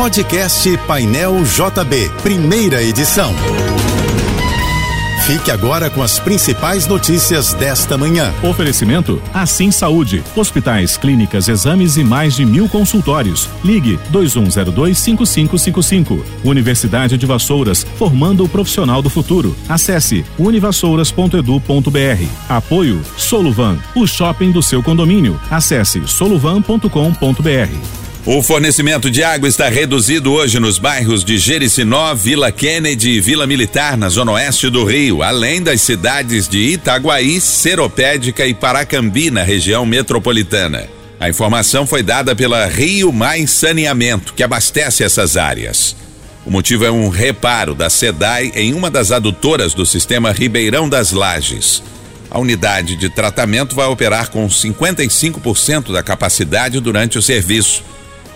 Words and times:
Podcast 0.00 0.78
Painel 0.86 1.44
JB, 1.44 2.10
primeira 2.22 2.82
edição. 2.82 3.34
Fique 5.26 5.50
agora 5.50 5.90
com 5.90 6.02
as 6.02 6.18
principais 6.18 6.86
notícias 6.86 7.52
desta 7.52 7.98
manhã. 7.98 8.32
Oferecimento 8.42 9.20
Assim 9.34 9.70
Saúde. 9.70 10.24
Hospitais, 10.34 10.96
clínicas, 10.96 11.48
exames 11.48 11.98
e 11.98 12.02
mais 12.02 12.34
de 12.34 12.46
mil 12.46 12.66
consultórios. 12.66 13.46
Ligue 13.62 13.98
2102-5555. 14.10 16.24
Universidade 16.44 17.18
de 17.18 17.26
Vassouras, 17.26 17.86
formando 17.98 18.42
o 18.42 18.48
profissional 18.48 19.02
do 19.02 19.10
futuro. 19.10 19.54
Acesse 19.68 20.24
univassouras.edu.br. 20.38 22.24
Apoio 22.48 23.02
Soluvan, 23.18 23.76
o 23.94 24.06
shopping 24.06 24.50
do 24.50 24.62
seu 24.62 24.82
condomínio. 24.82 25.38
Acesse 25.50 26.08
soluvan.com.br. 26.08 27.99
O 28.26 28.42
fornecimento 28.42 29.10
de 29.10 29.24
água 29.24 29.48
está 29.48 29.70
reduzido 29.70 30.30
hoje 30.30 30.60
nos 30.60 30.78
bairros 30.78 31.24
de 31.24 31.38
Jericinó, 31.38 32.14
Vila 32.14 32.52
Kennedy 32.52 33.12
e 33.12 33.20
Vila 33.20 33.46
Militar, 33.46 33.96
na 33.96 34.10
zona 34.10 34.32
oeste 34.32 34.68
do 34.68 34.84
Rio, 34.84 35.22
além 35.22 35.62
das 35.62 35.80
cidades 35.80 36.46
de 36.46 36.58
Itaguaí, 36.58 37.40
Seropédica 37.40 38.46
e 38.46 38.52
Paracambi, 38.52 39.30
na 39.30 39.42
região 39.42 39.86
metropolitana. 39.86 40.86
A 41.18 41.30
informação 41.30 41.86
foi 41.86 42.02
dada 42.02 42.36
pela 42.36 42.66
Rio 42.66 43.10
Mais 43.10 43.50
Saneamento, 43.50 44.34
que 44.34 44.42
abastece 44.42 45.02
essas 45.02 45.38
áreas. 45.38 45.96
O 46.44 46.50
motivo 46.50 46.84
é 46.84 46.90
um 46.90 47.08
reparo 47.08 47.74
da 47.74 47.88
SEDAI 47.88 48.52
em 48.54 48.74
uma 48.74 48.90
das 48.90 49.12
adutoras 49.12 49.72
do 49.72 49.86
sistema 49.86 50.30
Ribeirão 50.30 50.90
das 50.90 51.10
Lages. 51.12 51.82
A 52.30 52.38
unidade 52.38 52.96
de 52.96 53.08
tratamento 53.08 53.74
vai 53.74 53.86
operar 53.86 54.30
com 54.30 54.46
55% 54.46 55.90
da 55.90 56.02
capacidade 56.02 56.80
durante 56.80 57.18
o 57.18 57.22
serviço. 57.22 57.82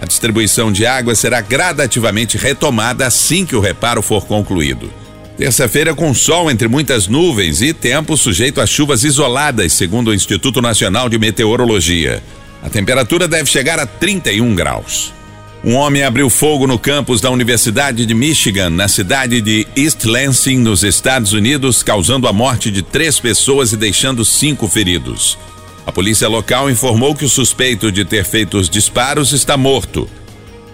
A 0.00 0.06
distribuição 0.06 0.72
de 0.72 0.86
água 0.86 1.14
será 1.14 1.42
gradativamente 1.42 2.38
retomada 2.38 3.06
assim 3.06 3.44
que 3.44 3.54
o 3.54 3.60
reparo 3.60 4.00
for 4.00 4.24
concluído. 4.24 4.90
Terça-feira 5.36 5.94
com 5.94 6.14
sol 6.14 6.50
entre 6.50 6.68
muitas 6.68 7.06
nuvens 7.06 7.60
e 7.60 7.74
tempo 7.74 8.16
sujeito 8.16 8.62
a 8.62 8.66
chuvas 8.66 9.04
isoladas, 9.04 9.74
segundo 9.74 10.08
o 10.08 10.14
Instituto 10.14 10.62
Nacional 10.62 11.10
de 11.10 11.18
Meteorologia. 11.18 12.22
A 12.62 12.70
temperatura 12.70 13.28
deve 13.28 13.50
chegar 13.50 13.78
a 13.78 13.84
31 13.84 14.54
graus. 14.54 15.12
Um 15.62 15.74
homem 15.74 16.02
abriu 16.02 16.30
fogo 16.30 16.66
no 16.66 16.78
campus 16.78 17.20
da 17.20 17.30
Universidade 17.30 18.06
de 18.06 18.14
Michigan, 18.14 18.70
na 18.70 18.88
cidade 18.88 19.42
de 19.42 19.66
East 19.76 20.04
Lansing, 20.04 20.58
nos 20.58 20.82
Estados 20.82 21.34
Unidos, 21.34 21.82
causando 21.82 22.26
a 22.26 22.32
morte 22.32 22.70
de 22.70 22.80
três 22.80 23.20
pessoas 23.20 23.72
e 23.72 23.76
deixando 23.76 24.24
cinco 24.24 24.66
feridos. 24.66 25.36
A 25.86 25.92
polícia 25.92 26.28
local 26.28 26.70
informou 26.70 27.14
que 27.14 27.24
o 27.24 27.28
suspeito 27.28 27.90
de 27.90 28.04
ter 28.04 28.24
feito 28.24 28.58
os 28.58 28.68
disparos 28.68 29.32
está 29.32 29.56
morto. 29.56 30.08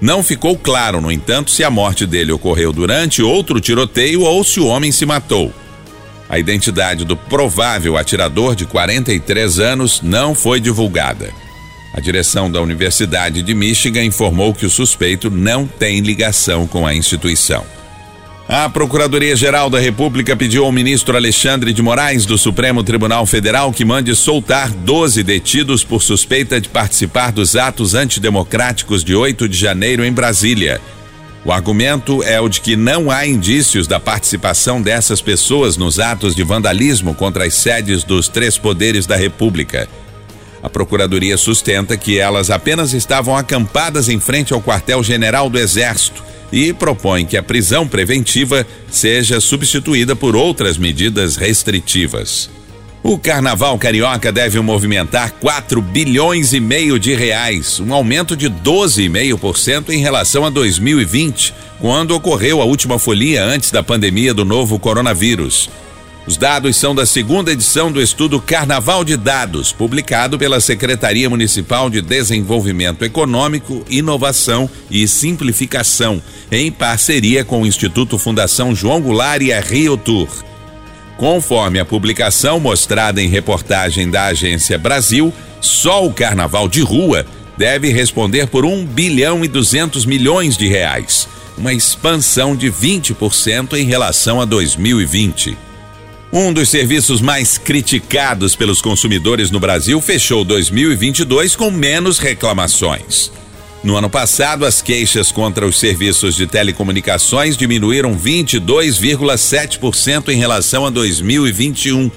Não 0.00 0.22
ficou 0.22 0.58
claro, 0.58 1.00
no 1.00 1.10
entanto, 1.10 1.50
se 1.50 1.64
a 1.64 1.70
morte 1.70 2.06
dele 2.06 2.32
ocorreu 2.32 2.72
durante 2.72 3.22
outro 3.22 3.60
tiroteio 3.60 4.22
ou 4.22 4.44
se 4.44 4.60
o 4.60 4.66
homem 4.66 4.92
se 4.92 5.06
matou. 5.06 5.52
A 6.28 6.38
identidade 6.38 7.04
do 7.04 7.16
provável 7.16 7.96
atirador 7.96 8.54
de 8.54 8.66
43 8.66 9.58
anos 9.60 10.02
não 10.02 10.34
foi 10.34 10.60
divulgada. 10.60 11.32
A 11.94 12.00
direção 12.00 12.50
da 12.50 12.60
Universidade 12.60 13.42
de 13.42 13.54
Michigan 13.54 14.04
informou 14.04 14.52
que 14.52 14.66
o 14.66 14.70
suspeito 14.70 15.30
não 15.30 15.66
tem 15.66 16.00
ligação 16.00 16.66
com 16.66 16.86
a 16.86 16.94
instituição. 16.94 17.64
A 18.48 18.68
Procuradoria-Geral 18.68 19.68
da 19.68 19.80
República 19.80 20.36
pediu 20.36 20.64
ao 20.64 20.70
ministro 20.70 21.16
Alexandre 21.16 21.72
de 21.72 21.82
Moraes, 21.82 22.24
do 22.24 22.38
Supremo 22.38 22.84
Tribunal 22.84 23.26
Federal, 23.26 23.72
que 23.72 23.84
mande 23.84 24.14
soltar 24.14 24.70
12 24.70 25.24
detidos 25.24 25.82
por 25.82 26.00
suspeita 26.00 26.60
de 26.60 26.68
participar 26.68 27.32
dos 27.32 27.56
atos 27.56 27.92
antidemocráticos 27.92 29.02
de 29.02 29.16
8 29.16 29.48
de 29.48 29.58
janeiro 29.58 30.04
em 30.04 30.12
Brasília. 30.12 30.80
O 31.44 31.50
argumento 31.50 32.22
é 32.22 32.40
o 32.40 32.48
de 32.48 32.60
que 32.60 32.76
não 32.76 33.10
há 33.10 33.26
indícios 33.26 33.88
da 33.88 33.98
participação 33.98 34.80
dessas 34.80 35.20
pessoas 35.20 35.76
nos 35.76 35.98
atos 35.98 36.32
de 36.36 36.44
vandalismo 36.44 37.16
contra 37.16 37.46
as 37.46 37.54
sedes 37.54 38.04
dos 38.04 38.28
três 38.28 38.56
poderes 38.56 39.06
da 39.06 39.16
República. 39.16 39.88
A 40.62 40.70
Procuradoria 40.70 41.36
sustenta 41.36 41.96
que 41.96 42.16
elas 42.16 42.48
apenas 42.48 42.92
estavam 42.92 43.36
acampadas 43.36 44.08
em 44.08 44.20
frente 44.20 44.52
ao 44.52 44.62
quartel-general 44.62 45.50
do 45.50 45.58
Exército 45.58 46.35
e 46.52 46.72
propõe 46.72 47.24
que 47.24 47.36
a 47.36 47.42
prisão 47.42 47.86
preventiva 47.86 48.66
seja 48.90 49.40
substituída 49.40 50.14
por 50.14 50.36
outras 50.36 50.78
medidas 50.78 51.36
restritivas. 51.36 52.50
O 53.02 53.16
carnaval 53.16 53.78
carioca 53.78 54.32
deve 54.32 54.58
movimentar 54.58 55.30
4 55.34 55.80
bilhões 55.80 56.52
e 56.52 56.58
meio 56.58 56.98
de 56.98 57.14
reais, 57.14 57.78
um 57.78 57.94
aumento 57.94 58.36
de 58.36 58.50
12,5% 58.50 59.90
em 59.90 59.98
relação 59.98 60.44
a 60.44 60.50
2020, 60.50 61.54
quando 61.78 62.16
ocorreu 62.16 62.60
a 62.60 62.64
última 62.64 62.98
folia 62.98 63.44
antes 63.44 63.70
da 63.70 63.80
pandemia 63.80 64.34
do 64.34 64.44
novo 64.44 64.76
coronavírus. 64.78 65.70
Os 66.26 66.36
dados 66.36 66.76
são 66.76 66.92
da 66.92 67.06
segunda 67.06 67.52
edição 67.52 67.92
do 67.92 68.02
estudo 68.02 68.40
Carnaval 68.40 69.04
de 69.04 69.16
Dados, 69.16 69.70
publicado 69.70 70.36
pela 70.36 70.58
Secretaria 70.58 71.30
Municipal 71.30 71.88
de 71.88 72.02
Desenvolvimento 72.02 73.04
Econômico, 73.04 73.84
Inovação 73.88 74.68
e 74.90 75.06
Simplificação, 75.06 76.20
em 76.50 76.72
parceria 76.72 77.44
com 77.44 77.62
o 77.62 77.66
Instituto 77.66 78.18
Fundação 78.18 78.74
João 78.74 79.00
Goulart 79.00 79.40
e 79.40 79.52
a 79.52 79.60
Rio 79.60 79.96
Tour. 79.96 80.28
Conforme 81.16 81.78
a 81.78 81.84
publicação 81.84 82.58
mostrada 82.58 83.22
em 83.22 83.28
reportagem 83.28 84.10
da 84.10 84.24
Agência 84.24 84.76
Brasil, 84.76 85.32
só 85.60 86.04
o 86.04 86.12
Carnaval 86.12 86.68
de 86.68 86.80
Rua 86.80 87.24
deve 87.56 87.92
responder 87.92 88.48
por 88.48 88.64
1 88.64 88.84
bilhão 88.84 89.44
e 89.44 89.48
200 89.48 90.04
milhões 90.04 90.56
de 90.56 90.66
reais, 90.66 91.28
uma 91.56 91.72
expansão 91.72 92.56
de 92.56 92.68
20% 92.68 93.74
em 93.74 93.84
relação 93.84 94.40
a 94.40 94.44
2020. 94.44 95.65
Um 96.38 96.52
dos 96.52 96.68
serviços 96.68 97.22
mais 97.22 97.56
criticados 97.56 98.54
pelos 98.54 98.82
consumidores 98.82 99.50
no 99.50 99.58
Brasil 99.58 99.98
fechou 100.02 100.44
2022 100.44 101.56
com 101.56 101.70
menos 101.70 102.18
reclamações. 102.18 103.32
No 103.82 103.96
ano 103.96 104.10
passado, 104.10 104.66
as 104.66 104.82
queixas 104.82 105.32
contra 105.32 105.66
os 105.66 105.80
serviços 105.80 106.36
de 106.36 106.46
telecomunicações 106.46 107.56
diminuíram 107.56 108.14
22,7% 108.14 110.28
em 110.28 110.36
relação 110.36 110.84
a 110.84 110.90
2021. 110.90 112.10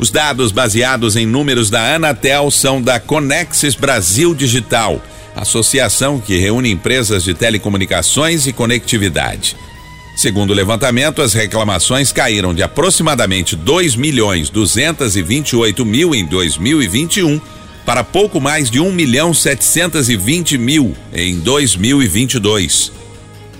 Os 0.00 0.10
dados 0.10 0.50
baseados 0.50 1.14
em 1.14 1.24
números 1.24 1.70
da 1.70 1.94
Anatel 1.94 2.50
são 2.50 2.82
da 2.82 2.98
Conexis 2.98 3.76
Brasil 3.76 4.34
Digital, 4.34 5.00
associação 5.36 6.20
que 6.20 6.38
reúne 6.38 6.72
empresas 6.72 7.22
de 7.22 7.34
telecomunicações 7.34 8.48
e 8.48 8.52
conectividade. 8.52 9.54
Segundo 10.18 10.50
o 10.50 10.54
levantamento, 10.54 11.22
as 11.22 11.32
reclamações 11.32 12.10
caíram 12.10 12.52
de 12.52 12.60
aproximadamente 12.60 13.54
2 13.54 13.94
milhões 13.94 14.50
228 14.50 15.86
mil 15.86 16.12
em 16.12 16.26
2021 16.26 17.40
para 17.86 18.02
pouco 18.02 18.40
mais 18.40 18.68
de 18.68 18.80
1 18.80 18.90
milhão 18.90 19.32
720 19.32 20.58
mil 20.58 20.92
em 21.14 21.38
2022. 21.38 22.90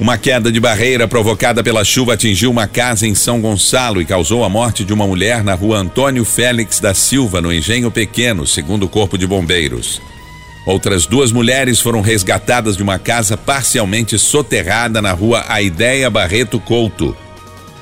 Uma 0.00 0.18
queda 0.18 0.50
de 0.50 0.58
barreira 0.58 1.06
provocada 1.06 1.62
pela 1.62 1.84
chuva 1.84 2.14
atingiu 2.14 2.50
uma 2.50 2.66
casa 2.66 3.06
em 3.06 3.14
São 3.14 3.40
Gonçalo 3.40 4.02
e 4.02 4.04
causou 4.04 4.42
a 4.42 4.48
morte 4.48 4.84
de 4.84 4.92
uma 4.92 5.06
mulher 5.06 5.44
na 5.44 5.54
rua 5.54 5.78
Antônio 5.78 6.24
Félix 6.24 6.80
da 6.80 6.92
Silva, 6.92 7.40
no 7.40 7.52
Engenho 7.52 7.88
Pequeno, 7.88 8.44
segundo 8.44 8.82
o 8.82 8.88
Corpo 8.88 9.16
de 9.16 9.28
Bombeiros. 9.28 10.00
Outras 10.68 11.06
duas 11.06 11.32
mulheres 11.32 11.80
foram 11.80 12.02
resgatadas 12.02 12.76
de 12.76 12.82
uma 12.82 12.98
casa 12.98 13.38
parcialmente 13.38 14.18
soterrada 14.18 15.00
na 15.00 15.12
rua 15.12 15.42
Aideia 15.48 16.10
Barreto 16.10 16.60
Couto. 16.60 17.16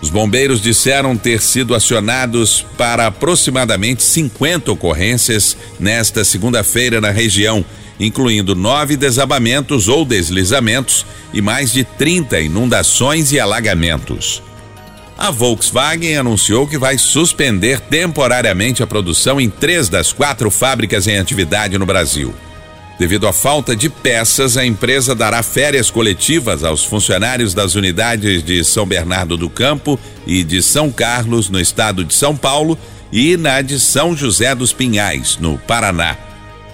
Os 0.00 0.08
bombeiros 0.08 0.60
disseram 0.60 1.16
ter 1.16 1.42
sido 1.42 1.74
acionados 1.74 2.64
para 2.78 3.08
aproximadamente 3.08 4.04
50 4.04 4.70
ocorrências 4.70 5.56
nesta 5.80 6.24
segunda-feira 6.24 7.00
na 7.00 7.10
região, 7.10 7.64
incluindo 7.98 8.54
nove 8.54 8.96
desabamentos 8.96 9.88
ou 9.88 10.04
deslizamentos 10.04 11.04
e 11.34 11.42
mais 11.42 11.72
de 11.72 11.82
30 11.82 12.38
inundações 12.38 13.32
e 13.32 13.40
alagamentos. 13.40 14.40
A 15.18 15.32
Volkswagen 15.32 16.18
anunciou 16.18 16.68
que 16.68 16.78
vai 16.78 16.96
suspender 16.98 17.80
temporariamente 17.80 18.80
a 18.80 18.86
produção 18.86 19.40
em 19.40 19.50
três 19.50 19.88
das 19.88 20.12
quatro 20.12 20.52
fábricas 20.52 21.08
em 21.08 21.18
atividade 21.18 21.76
no 21.76 21.84
Brasil. 21.84 22.32
Devido 22.98 23.28
à 23.28 23.32
falta 23.32 23.76
de 23.76 23.90
peças, 23.90 24.56
a 24.56 24.64
empresa 24.64 25.14
dará 25.14 25.42
férias 25.42 25.90
coletivas 25.90 26.64
aos 26.64 26.82
funcionários 26.82 27.52
das 27.52 27.74
unidades 27.74 28.42
de 28.42 28.64
São 28.64 28.86
Bernardo 28.86 29.36
do 29.36 29.50
Campo 29.50 30.00
e 30.26 30.42
de 30.42 30.62
São 30.62 30.90
Carlos, 30.90 31.50
no 31.50 31.60
estado 31.60 32.04
de 32.04 32.14
São 32.14 32.34
Paulo, 32.34 32.78
e 33.12 33.36
na 33.36 33.60
de 33.60 33.78
São 33.78 34.16
José 34.16 34.54
dos 34.54 34.72
Pinhais, 34.72 35.36
no 35.38 35.58
Paraná. 35.58 36.16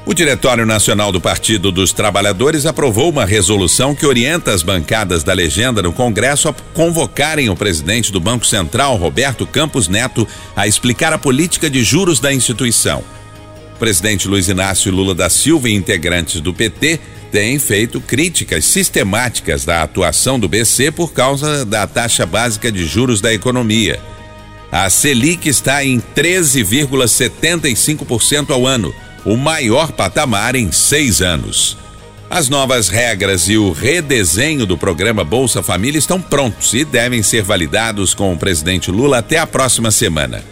O 0.07 0.15
Diretório 0.15 0.65
Nacional 0.65 1.11
do 1.11 1.21
Partido 1.21 1.73
dos 1.73 1.93
Trabalhadores 1.93 2.67
aprovou 2.67 3.11
uma 3.11 3.25
resolução 3.25 3.95
que 3.95 4.07
orienta 4.07 4.53
as 4.53 4.63
bancadas 4.63 5.25
da 5.25 5.33
legenda 5.33 5.83
no 5.83 5.93
Congresso 5.93 6.49
a 6.49 6.55
convocarem 6.75 7.51
o 7.51 7.57
presidente 7.57 8.13
do 8.13 8.21
Banco 8.21 8.47
Central, 8.47 8.97
Roberto 8.97 9.45
Campos 9.45 9.89
Neto, 9.89 10.27
a 10.55 10.69
explicar 10.69 11.13
a 11.13 11.19
política 11.19 11.69
de 11.69 11.83
juros 11.83 12.21
da 12.21 12.33
instituição 12.33 13.03
presidente 13.83 14.29
Luiz 14.29 14.47
Inácio 14.47 14.93
Lula 14.93 15.13
da 15.13 15.29
Silva 15.29 15.69
e 15.69 15.75
integrantes 15.75 16.41
do 16.41 16.55
PT 16.55 17.01
tem 17.33 17.59
feito 17.59 18.01
críticas 18.01 18.65
sistemáticas 18.65 19.65
da 19.65 19.83
atuação 19.83 20.39
do 20.39 20.49
BC 20.49 20.93
por 20.93 21.13
causa 21.13 21.65
da 21.65 21.85
taxa 21.85 22.25
básica 22.25 22.71
de 22.71 22.87
juros 22.87 23.21
da 23.21 23.35
economia. 23.35 23.99
A 24.71 24.89
Selic 24.89 25.49
está 25.49 25.85
em 25.85 26.01
13,75% 26.15 28.51
ao 28.51 28.69
ano, 28.69 28.95
o 29.25 29.37
maior 29.37 29.91
patamar 29.91 30.55
em 30.55 30.71
seis 30.71 31.21
anos. 31.21 31.77
As 32.31 32.49
novas 32.49 32.89
regras 32.89 33.49
e 33.49 33.57
o 33.57 33.73
redesenho 33.73 34.65
do 34.65 34.79
programa 34.79 35.25
Bolsa 35.25 35.61
Família 35.61 35.99
estão 35.99 36.23
prontos 36.23 36.73
e 36.73 36.85
devem 36.85 37.21
ser 37.21 37.43
validados 37.43 38.15
com 38.15 38.33
o 38.33 38.39
presidente 38.39 38.93
Lula 38.93 39.19
até 39.19 39.39
a 39.39 39.47
próxima 39.47 39.91
semana. 39.91 40.52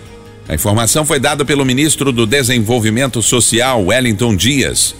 A 0.50 0.54
informação 0.56 1.06
foi 1.06 1.20
dada 1.20 1.44
pelo 1.44 1.64
ministro 1.64 2.10
do 2.10 2.26
Desenvolvimento 2.26 3.22
Social, 3.22 3.84
Wellington 3.84 4.34
Dias. 4.34 4.96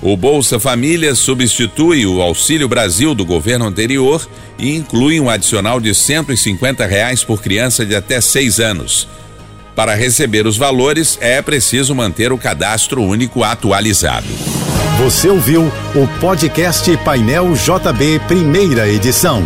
O 0.00 0.16
Bolsa 0.16 0.58
Família 0.58 1.14
substitui 1.14 2.06
o 2.06 2.22
Auxílio 2.22 2.66
Brasil 2.66 3.14
do 3.14 3.22
governo 3.22 3.66
anterior 3.66 4.26
e 4.58 4.74
inclui 4.74 5.20
um 5.20 5.28
adicional 5.28 5.78
de 5.78 5.94
150 5.94 6.86
reais 6.86 7.22
por 7.22 7.42
criança 7.42 7.84
de 7.84 7.94
até 7.94 8.18
seis 8.18 8.58
anos. 8.58 9.06
Para 9.76 9.94
receber 9.94 10.46
os 10.46 10.56
valores, 10.56 11.18
é 11.20 11.42
preciso 11.42 11.94
manter 11.94 12.32
o 12.32 12.38
cadastro 12.38 13.02
único 13.02 13.44
atualizado. 13.44 14.26
Você 14.96 15.28
ouviu 15.28 15.70
o 15.94 16.08
podcast 16.18 16.96
Painel 17.04 17.52
JB, 17.52 18.20
primeira 18.26 18.88
edição. 18.88 19.44